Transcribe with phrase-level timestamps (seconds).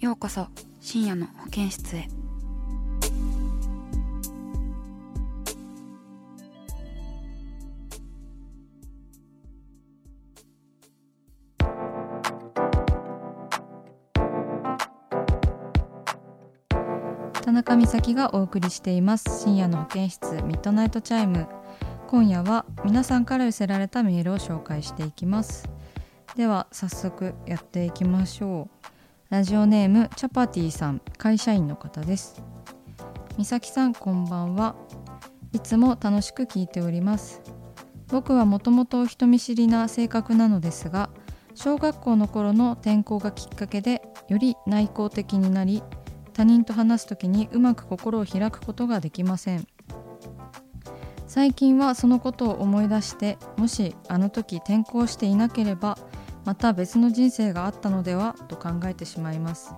[0.00, 0.46] ようこそ
[0.80, 2.08] 深夜の保健室へ。
[17.42, 19.42] 田中美咲がお送りしています。
[19.42, 21.46] 深夜の保健室ミッドナイトチャイム。
[22.06, 25.68] 今夜は皆さんから寄せられたメールを紹介していきます。
[26.36, 28.89] では早速やっていきましょう。
[29.30, 32.42] ラジオネームチャパティさん会社員の方です。
[33.38, 34.74] 美咲さんこんばんは。
[35.52, 37.40] いつも楽しく聞いております。
[38.08, 41.10] 僕はもともと人見知りな性格なのですが
[41.54, 45.84] 小学校の頃の転校がきっかけでより内向的になり
[46.32, 49.64] 他人と話す時にうまく心を開くことができません。
[51.28, 55.96] 最近はそのことを思い出してもしあの時転校していなければ
[56.44, 59.72] また別の人生があったのではと考えてしまいます。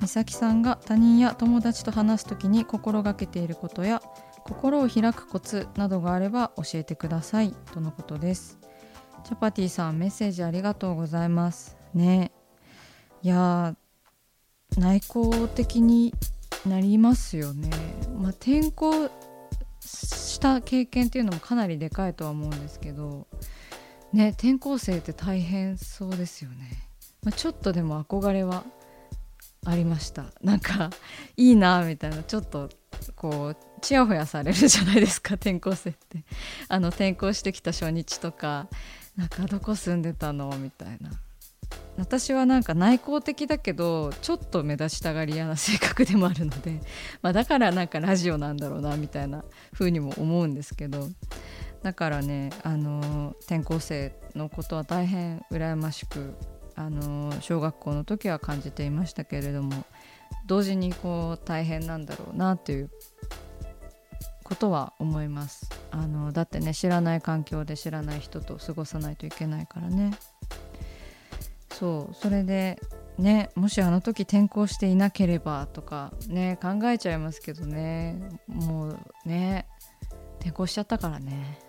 [0.00, 4.02] 美咲さんが他人や友達と話す時に心がけていることや
[4.44, 7.54] 心を開くコツなどがあれば教えてください。
[7.72, 8.58] とのことです。
[9.24, 11.76] チャパティさんメッセージありがとうございます。
[11.94, 12.30] ね。
[13.22, 16.14] いやー内向的に
[16.66, 17.70] なりますよね、
[18.18, 19.10] まあ、転校
[19.80, 23.26] した経験っていうのもかなりでかいとは思うんですけど
[24.16, 26.88] ね転校生って大変そうですよね、
[27.22, 28.64] まあ、ちょっとでも憧れは
[29.66, 30.26] ありました。
[30.42, 30.90] なんか
[31.36, 32.22] いいなみたいな。
[32.22, 32.70] ちょっと
[33.16, 36.24] こうちやほやされるじゃないですか 転校生って。
[36.68, 38.68] あの転校してきた初日とか。
[39.16, 41.10] なんかどこ住んでたのみたいな。
[41.96, 46.80] 私はなんか内向的だけどちょっと目立ちたがり屋な性格でもあるので、
[47.22, 51.08] まあ、だからなんかラジオなんだろうなみたいな風にも思うんですけど。
[51.86, 56.34] だからね、あの転校生のことは大変羨ましく、
[56.74, 59.84] あの小学校の時は感じていましたけれども
[60.46, 62.90] 同時にこう大変なんだろうなという
[64.42, 65.70] ことは思います。
[65.92, 70.18] あのだってね知らない環境で知らない人と過ごさないといけないからね。
[71.72, 72.80] そうそれで
[73.16, 78.40] ねもしあの時転校していなければとかね考えちゃいますけどね。
[78.48, 79.68] もうね
[80.40, 81.64] 転校しちゃったからね。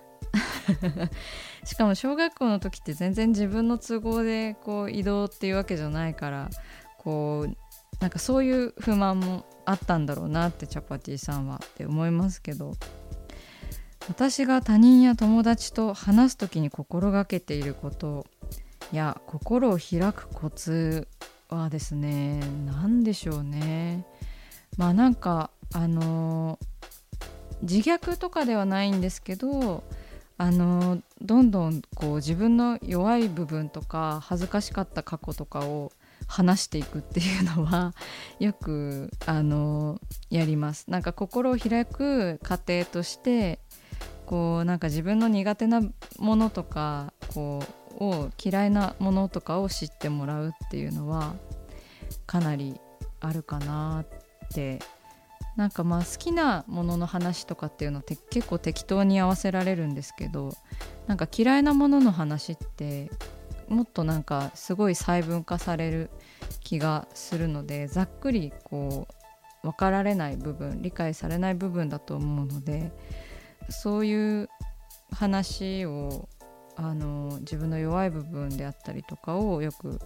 [1.63, 6.49] しかも小学校の時って全然自分の都合でこう移動っていうわけじゃないから
[6.97, 7.55] こう
[7.99, 12.73] なんかそういう不満もあったんだろうなってチャパティさんはって思いますけど
[14.07, 18.25] 私が他人や友達と話す時に心がけていること
[18.91, 21.07] や心を開くコツ
[21.49, 24.05] はですね何でしょうね。
[24.77, 26.59] まあなんかあの
[27.61, 29.83] 自虐とかではないんですけど
[30.39, 35.91] あのどんどんこう自分の弱い部分とか恥ずかしかった過去とかを
[36.27, 37.93] 話していくっていうのは
[38.39, 39.99] よくあの
[40.29, 40.85] やります。
[40.91, 43.59] なんか心を開く過程として
[44.25, 45.81] こうなんか自分の苦手な
[46.19, 47.63] ものとかこ
[47.99, 51.33] うを嫌いなものとかを知ってもらうっていうのは
[52.27, 52.79] かなり
[53.21, 54.79] あるかなって
[55.57, 60.53] なんかまあ好きなものの話とかっていうのって結構適当に合わせられるんですけど
[61.07, 63.09] なんか嫌いなものの話って
[63.67, 66.09] もっとなんかすごい細分化される
[66.63, 69.07] 気がするのでざっくりこ
[69.63, 72.91] う分かられない部分理解されない部分だと思うので
[73.69, 74.49] そういう
[75.11, 76.29] 話を
[76.75, 79.99] あの自分の弱い部分であったりとかをよく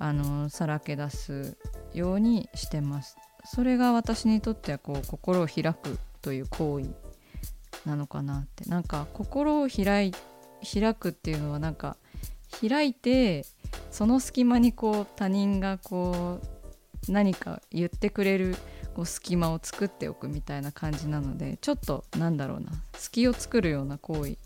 [0.00, 1.56] あのさらけ出す
[1.94, 3.16] ようにしてます。
[3.52, 6.90] それが私にとってはこう心を開くという行為
[7.84, 10.14] なのかなってなんか心を開い
[10.62, 11.96] 開くっていうのはなんか
[12.60, 13.44] 開いて
[13.90, 16.38] その隙間にこう他人がこ
[17.08, 18.54] う何か言ってくれる
[18.94, 24.36] こう隙間を作っておくみたいな感じなのでちょっとなんだろうな隙を作るような行為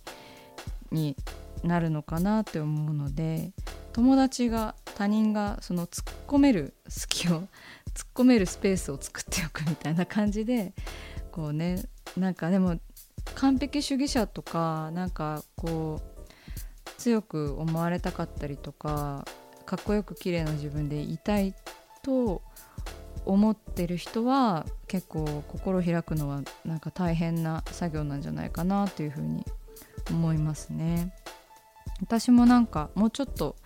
[0.93, 1.15] に
[1.63, 3.51] なるのかなって思うので
[3.95, 7.45] 友達が他人がその突っ込める隙を
[7.95, 10.73] 突っ込めるスペースを作っておくみたいな感じで
[11.31, 11.85] こうね
[12.17, 12.79] なんかでも
[13.37, 19.25] 完璧主義者とかなんかこう強く思われたかったりとか
[19.65, 21.55] かっこよく綺麗な自分でいたい
[22.03, 22.43] と
[23.25, 29.47] 思ってる人は結構心開くのはなんか大変な作業なんじゃないかなというふうに
[30.11, 31.15] 思いますね。
[32.01, 33.57] 私もなんかもうちょっと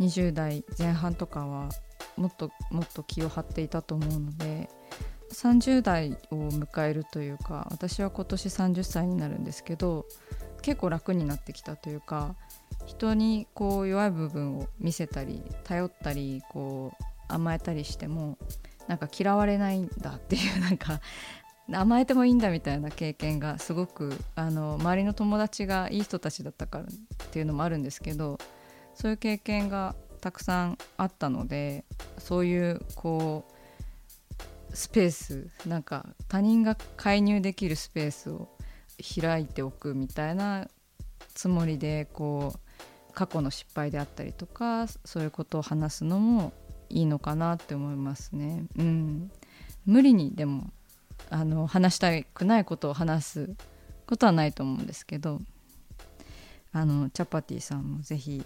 [0.00, 1.68] 20代前半とかは
[2.16, 4.68] もっともっと気を張っていたと思うので
[5.32, 10.06] 30代を迎えるというか私は今年30歳になるんですけど
[10.62, 12.34] 結構楽になってきたというか
[12.86, 18.38] 人にこう弱い部分を見せたり頼ったりこう甘えたりしても
[18.86, 21.00] なんか嫌われないんだっていうなんか
[21.70, 26.86] 甘えてもいいんだみたいな経験がすごくあの周りの友達がいい人たちだったからっ
[27.30, 28.38] ていうのもあるんですけど
[28.94, 31.84] そういう経験がたくさんあったので
[32.18, 38.48] そういうこうスペースなんか他人が介入できるスペースを
[39.22, 40.68] 開いておくみたいな
[41.34, 46.52] つもりでこう過去の失敗であったりとかそういうことを話すのも
[46.88, 48.64] いいのかなって思いますね。
[48.76, 49.30] うん、
[49.84, 50.70] 無理にでも
[51.30, 53.50] あの話したくないことを話す
[54.06, 55.40] ことはないと思うんですけど
[56.72, 58.44] あのチャパティさんもぜひ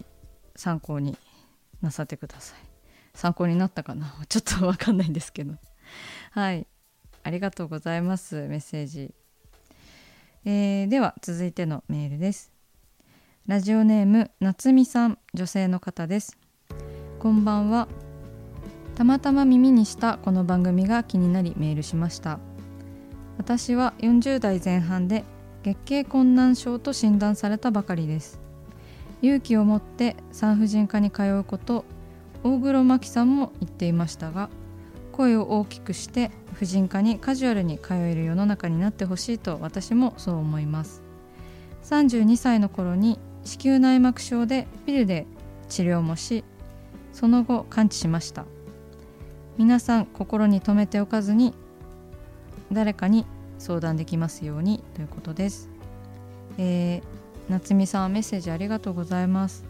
[0.56, 1.16] 参考に
[1.80, 2.58] なさってください。
[3.14, 4.14] 参考になったかな？
[4.28, 5.54] ちょっと分かんないんですけど。
[6.30, 6.66] はい。
[7.24, 9.14] ありがとうございますメッセージ、
[10.44, 12.52] えー、では続いてのメールです。
[13.46, 16.38] ラジオネーム夏美さん女性の方です。
[17.18, 17.88] こんばんは。
[18.94, 22.38] たまたま耳にしたこの番組が気になりメールしました。
[23.38, 25.24] 私は40代前半で
[25.62, 28.40] 月経困難症と診断されたばかりです。
[29.22, 31.84] 勇気を持って産婦人科に通うこと
[32.42, 34.50] 大黒摩季さんも言っていましたが
[35.12, 41.02] 声を大きくして婦人科にカジュアルに通える世の中になってほしいと私もそう思います。
[41.84, 45.26] 32歳の頃に子宮内膜症でピルで
[45.68, 46.44] 治療もし
[47.12, 48.44] その後完治しました。
[49.58, 51.54] 皆さん心に留めておかずに
[52.72, 53.26] 誰かに
[53.58, 55.68] 相談できますようにということです、
[56.58, 57.02] えー、
[57.48, 59.64] 夏美さんメッセージありがとうございます。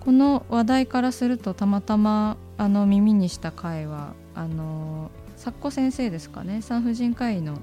[0.00, 6.62] この話題からするとたまたまあの耳にした回はあの作子先生ですかね。
[6.62, 7.58] 産婦人科医の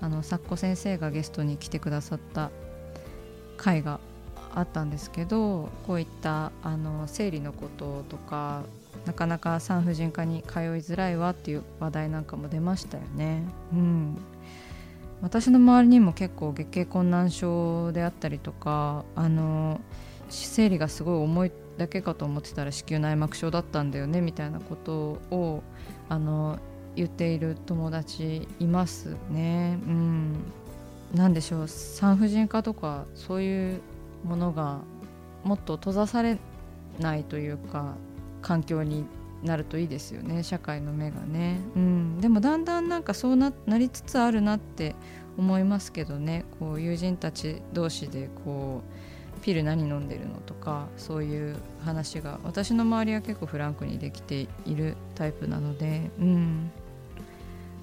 [0.00, 2.50] あの作子先生がゲストに来てくださった
[3.58, 4.00] 回が
[4.54, 8.62] あったんですけどこういったあの生理のこととか
[9.06, 13.42] なかなか産婦人科に通いづらいわっていう話題なんかも出ましたよね。
[13.72, 14.18] うん、
[15.22, 19.80] 私の周りにも結構月経困難症であったりとかあの
[20.28, 25.62] 生理がすごい重いだけかと思ってたら子宮内膜症だったんだよねみたいなことを
[26.08, 26.58] あの
[26.94, 29.78] 言っている友達いますね。
[29.86, 30.52] うん、
[31.14, 33.80] なんでしょう産婦人科とかそういう
[34.24, 34.80] ものが
[35.44, 36.38] もっと閉ざされ
[36.98, 37.94] ないというか
[38.42, 39.04] 環境に
[39.42, 44.94] なるといいですよね社会の目がね、うん、でもだんだんなんかそうななりつつあるなって
[45.38, 46.44] 思いますけどね。
[46.58, 48.82] こう友人たち同士でこ
[49.38, 56.70] うピル何飲んでるのとかそういう話が私の周りは結構フランクにできているタイプなので、うん、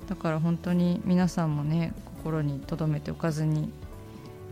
[0.08, 3.72] だから本当に皆さんもね心に留めておかずに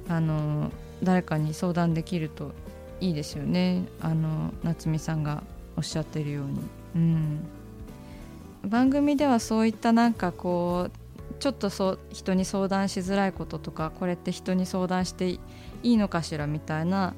[0.08, 0.72] あの
[1.04, 2.54] 誰かに相談できると
[3.02, 3.84] いいですよね。
[4.02, 5.44] あの夏美さんが
[5.78, 6.60] おっしゃってるように。
[6.96, 7.48] うん、
[8.66, 11.06] 番組ではそういったなんかこう
[11.40, 15.40] ちょっとそう人に相談しづらいこととかこれって人に相談してい
[15.84, 17.14] いのかしらみたいな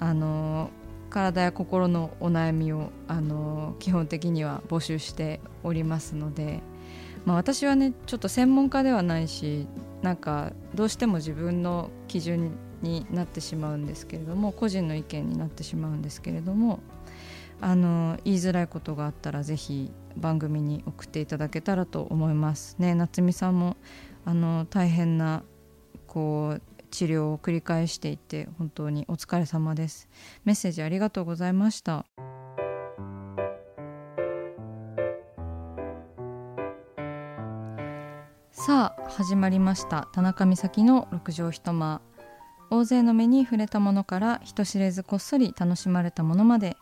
[0.00, 0.70] あの
[1.10, 6.60] 体や心のお悩みをあの基本的には募集しておりますので、
[7.24, 9.66] まあ、私はねちょっと専門家ではないし
[10.00, 16.80] なんかどうしても自分の基準になってしまうんですけれども個人の意見になってしまうんですけれども
[17.62, 22.76] あの言いづらいことがあったらぜひ番組に送っていただけたらと思います。
[22.80, 23.76] ね夏美さんも
[24.24, 25.44] あの大変な
[26.08, 30.08] こう治療を繰り返していて本当にお疲れ様です。
[30.44, 32.04] メッセージありがとうございました。
[38.50, 40.08] さあ始まりました。
[40.12, 42.00] 田中美咲の六畳一間。
[42.70, 46.76] 大勢の目に触れたものから人知れずこっそり楽しまれたものまで。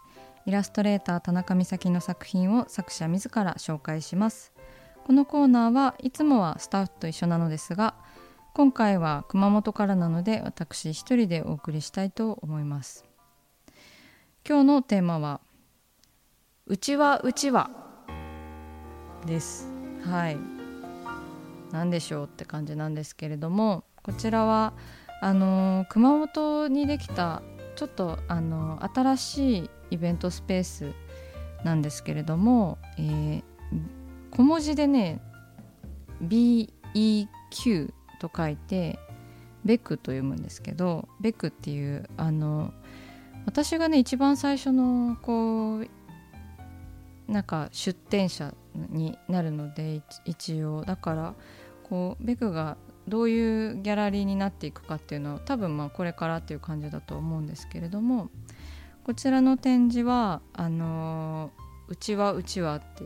[0.47, 4.53] イラストレーター田中美咲の作品を作者自ら紹介します。
[5.05, 7.95] このコーナーはいつもはスタッフと一緒なのですが
[8.55, 13.05] 今回は熊本からなので私一人でお送りしたいと思います。
[14.49, 15.41] 今日のテーマは
[16.67, 17.71] うちはうちは
[19.27, 19.69] です。
[20.05, 20.39] はい。
[21.73, 24.73] 何でしょうって感じなんですけれどもこちらは
[25.21, 27.43] あの熊本にできた
[27.77, 30.93] ちょっとあの新しいイベントスペース
[31.65, 33.43] なんですけれども、えー、
[34.31, 35.21] 小文字でね
[36.23, 38.99] BEQ と書いて
[39.65, 42.73] ベクと読むんですけどベクっていうあの
[43.47, 45.87] 私がね一番最初のこう
[47.29, 50.83] なんか出店者になるので一応。
[50.85, 51.35] だから
[51.89, 52.77] こうベクが
[53.09, 58.31] どういうギャラリーになっていくかっていうのは多分まあこれからっていう感じだと思うんですけれども
[59.11, 61.51] こちらの展示はあの
[61.89, 63.03] うちはうちはって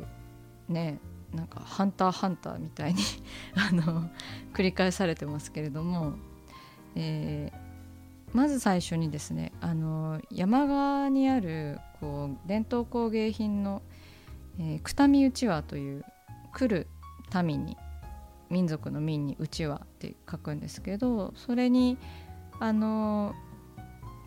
[0.69, 0.99] ね
[1.33, 3.01] なんか「ハンターハンター」みたいに
[3.57, 4.11] あの
[4.53, 6.13] 繰り返されてますけれども、
[6.95, 13.81] えー、まず最初にですねあの山側にあるこう伝統工芸品の、
[14.59, 16.05] えー、九谷うちわという
[16.53, 16.87] 来る
[17.43, 17.79] 民に
[18.51, 21.97] 民族の民にうちわって書くんですけどそれに
[22.61, 23.35] あの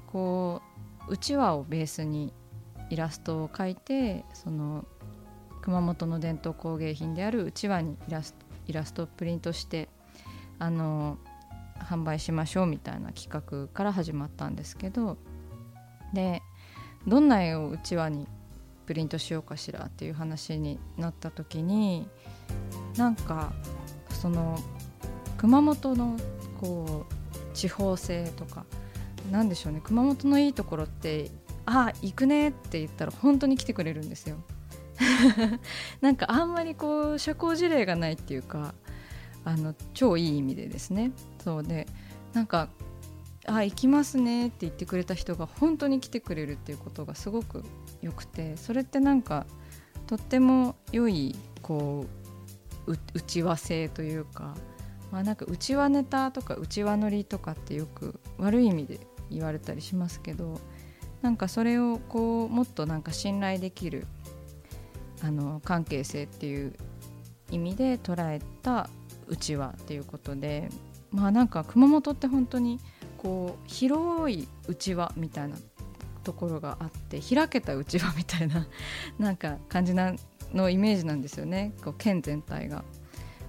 [0.07, 0.66] こう
[1.09, 2.33] うちわをベースに
[2.89, 4.85] イラストを描いてその
[5.61, 9.89] 熊本の伝統工芸品であるうちわにイラストイラストをプリントして
[10.59, 11.17] あの
[11.79, 15.17] 販売しましょうみたいな企画から始まったんですけど
[16.13, 16.41] で
[17.05, 18.27] どんな絵をうちわに
[18.85, 22.07] プリントしようかしらっていう話になった時に
[22.97, 23.53] なんか
[24.09, 24.57] その
[25.37, 26.17] 熊本の
[26.59, 28.65] こう地方性とか
[29.31, 29.81] 何でしょうね。
[29.83, 31.31] 熊本のいいところって
[31.65, 34.37] あ行くねって言ったら本当に来てくれるんですよ。
[36.01, 38.73] なんかあんまりこう社交辞令がないっていうか
[39.43, 41.11] あの超いい意味でですね。
[41.43, 41.87] そうで
[42.33, 42.69] なんか
[43.45, 47.63] あ行きますねって言ってくれた人が本当に来てくれるっていうことがすごく
[48.01, 49.45] よくてそれってなんか
[50.05, 52.05] とっても良いこ
[52.85, 54.55] ううちわ性というか、
[55.11, 58.99] まあ、なんかうちわネタとかうちわ乗りとかってよく悪い意味で
[59.31, 60.59] 言われたりしますけど
[61.21, 64.05] なんかそれをこうもっとなんか信頼できる
[65.23, 66.73] あの関係性っていう
[67.51, 68.89] 意味で捉えた
[69.27, 70.69] うちわっていうことで
[71.11, 72.79] まあなんか熊本って本当に
[73.17, 75.55] こう広いうちわみたいな
[76.23, 78.67] ところがあって開けたうちわみたいな
[79.17, 80.13] なんか感じな
[80.53, 82.83] のイメージなんですよねこう県全体が。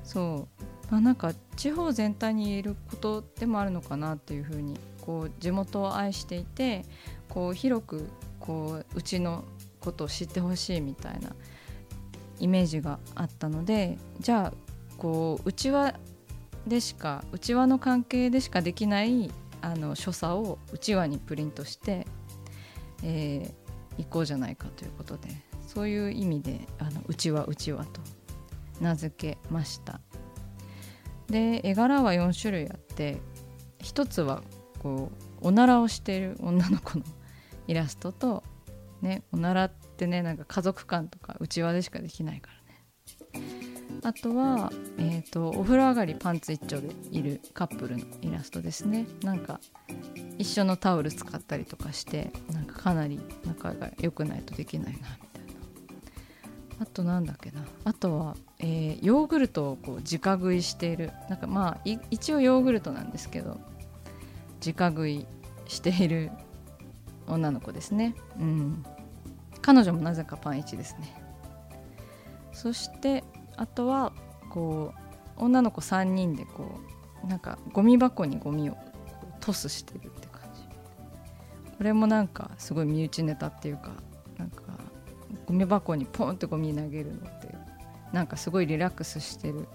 [0.04, 6.84] そうまあ、なんか地方全体に言えることでもあるのかなっていうふうにこう地元を愛していて
[7.28, 8.08] こう広く
[8.40, 9.44] こううちの
[9.80, 11.30] ことを知ってほしいみたいな
[12.40, 14.52] イメージがあったのでじゃあ
[14.96, 15.94] こううちわ
[16.66, 19.30] でしかうちわの関係でしかできない
[19.60, 22.06] あの所作をうちわにプリントして、
[23.02, 25.28] えー、行こうじゃないかということで
[25.66, 28.00] そういう意味であのうちわうちわと
[28.80, 30.00] 名付けました。
[31.28, 33.20] で絵柄は4種類あって
[33.80, 34.42] 一つは
[34.80, 35.10] こ
[35.42, 37.04] うおならをしている女の子の
[37.66, 38.42] イラストと
[39.02, 42.68] ねおならってねなんか家族感とかうちわでしかできないからね。
[44.04, 49.06] あとは、えーと、お風呂上がりパンツ一丁でいるカップルのイラストですね。
[49.22, 49.60] なんか
[50.38, 55.18] 一緒のタオル使ったりとかしてなんかかなり仲が良くないとできないなみたいな。
[56.80, 57.64] あとなんだっけな。
[57.84, 61.12] あとは、えー、ヨーグルトをこう直食いしている。
[61.28, 61.78] なんかまあ
[62.10, 63.60] 一応ヨーグルトなんですけど
[64.64, 65.26] 直食い
[65.66, 66.30] している
[67.26, 68.14] 女の子ですね。
[68.38, 68.84] うん。
[69.62, 71.22] 彼女もなぜかパン1ですね。
[72.52, 73.22] そして
[73.56, 74.12] あとは
[74.50, 74.92] こ
[75.38, 76.80] う女の子3人でこ
[77.24, 78.76] うなんかゴミ箱にゴミを
[79.40, 80.62] トスしてるって感じ。
[81.76, 83.92] これもなんかすごい身内ネタっていうか
[84.36, 84.62] なんか
[85.46, 87.37] ゴミ箱にポンってゴミ投げるの。
[88.12, 89.68] なんかすごいリラックスしてる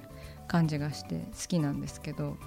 [0.48, 2.38] 感じがして好きなんですけど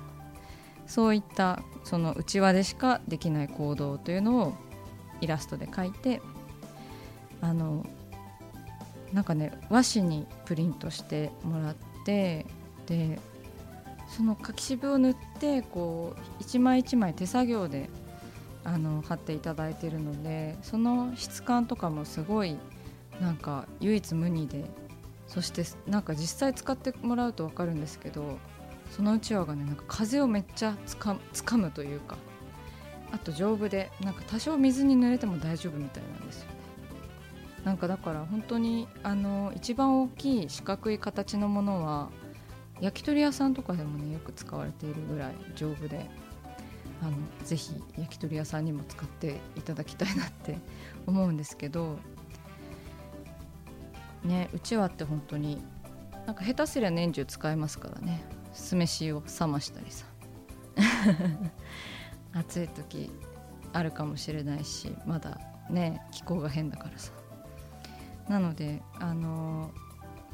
[0.87, 4.55] そういったその内輪でしかできない行動というのを
[5.21, 6.21] イラストで描いて
[7.41, 7.85] あの
[9.13, 11.75] なんかね和紙にプリントしてもらっ
[12.05, 12.47] て
[12.87, 13.19] で
[14.09, 17.91] その柿渋を塗ってこう一枚一枚手作業で
[18.65, 22.57] あの貼っていただいてるのでその質感とかもすごい
[23.21, 24.65] なんか唯一無二で
[25.27, 28.39] そしてなんか実際使ってもらうと分かるんですけど
[28.91, 32.17] そのうちわがねなんか風をめっちゃつかつかむというか
[33.13, 36.57] あと丈夫でなんか多少水に濡れても大丈夫みたいなんですよね。
[37.65, 42.11] なんかだから本当にあの一番大きい四角い形のものは
[42.81, 46.09] 焼き鳥屋さんとかでもねよく使われているぐらい丈夫で
[47.03, 50.59] あのぜひ焼き鳥屋さんにも使っていただきたいなって
[51.07, 51.99] 思うんですけど
[54.27, 55.63] ねうちわって本当に
[56.27, 58.25] なんか下手すりゃ年中使えますからね。
[58.53, 60.07] 酢飯を冷ましたりさ。
[62.33, 63.11] 暑い時
[63.73, 65.41] あるかもしれないしまだ
[65.71, 67.13] ね気候が変だからさ。
[68.29, 69.71] なのであの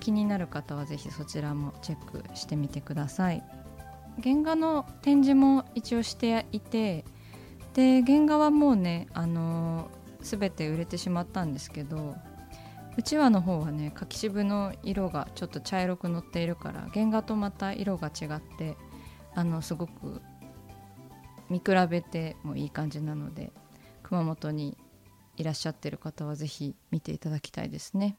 [0.01, 3.45] 気になる方は是非そちらもチェックしてみてください。
[4.23, 7.05] 原画の展示も一応していて
[7.75, 12.15] で原画はもうねあの全て売れてしまったんですけど
[12.97, 18.77] うちわの方はね柿渋の色がちょっと茶色くのっているから原画とまた色が違って
[19.35, 20.21] あのすごく
[21.49, 23.53] 見比べてもいい感じなので
[24.03, 24.77] 熊本に
[25.37, 28.19] いらっしゃってる方は是非見ていただきたいですね。